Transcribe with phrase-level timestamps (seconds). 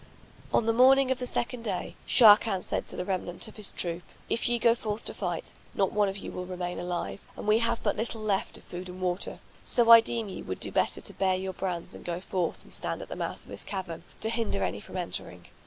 [0.51, 4.01] On the morning of the second day, Sharrkan said to the remnant of his troop,
[4.31, 7.59] "If ye go forth to fight, not one of you will remain alive and we
[7.59, 11.01] have but little left of food and water; so I deem ye would do better
[11.01, 14.03] to bare your brands and go forth and stand at the mouth of this cavern,
[14.21, 15.45] to hinder any from entering.